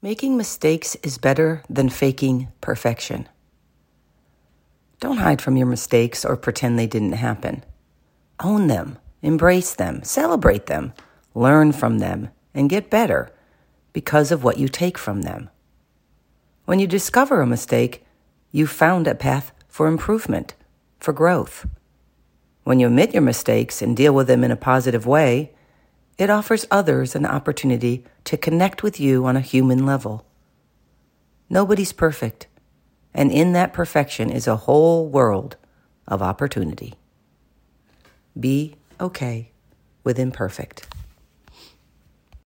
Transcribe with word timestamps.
Making 0.00 0.36
mistakes 0.36 0.94
is 1.02 1.18
better 1.18 1.64
than 1.68 1.88
faking 1.88 2.52
perfection. 2.60 3.28
Don't 5.00 5.16
hide 5.16 5.42
from 5.42 5.56
your 5.56 5.66
mistakes 5.66 6.24
or 6.24 6.36
pretend 6.36 6.78
they 6.78 6.86
didn't 6.86 7.14
happen. 7.14 7.64
Own 8.38 8.68
them, 8.68 8.98
embrace 9.22 9.74
them, 9.74 10.04
celebrate 10.04 10.66
them, 10.66 10.92
learn 11.34 11.72
from 11.72 11.98
them, 11.98 12.28
and 12.54 12.70
get 12.70 12.90
better 12.90 13.32
because 13.92 14.30
of 14.30 14.44
what 14.44 14.58
you 14.58 14.68
take 14.68 14.96
from 14.96 15.22
them. 15.22 15.50
When 16.64 16.78
you 16.78 16.86
discover 16.86 17.40
a 17.40 17.46
mistake, 17.46 18.06
you've 18.52 18.70
found 18.70 19.08
a 19.08 19.16
path 19.16 19.50
for 19.66 19.88
improvement, 19.88 20.54
for 21.00 21.12
growth. 21.12 21.66
When 22.62 22.78
you 22.78 22.86
admit 22.86 23.14
your 23.14 23.22
mistakes 23.22 23.82
and 23.82 23.96
deal 23.96 24.14
with 24.14 24.28
them 24.28 24.44
in 24.44 24.52
a 24.52 24.56
positive 24.56 25.06
way, 25.06 25.54
it 26.18 26.28
offers 26.28 26.66
others 26.70 27.14
an 27.14 27.24
opportunity 27.24 28.04
to 28.24 28.36
connect 28.36 28.82
with 28.82 28.98
you 28.98 29.24
on 29.24 29.36
a 29.36 29.40
human 29.40 29.86
level. 29.86 30.26
Nobody's 31.48 31.92
perfect, 31.92 32.48
and 33.14 33.30
in 33.30 33.52
that 33.52 33.72
perfection 33.72 34.28
is 34.28 34.46
a 34.46 34.56
whole 34.56 35.08
world 35.08 35.56
of 36.06 36.20
opportunity. 36.20 36.94
Be 38.38 38.74
okay 39.00 39.52
with 40.04 40.18
imperfect. 40.18 40.86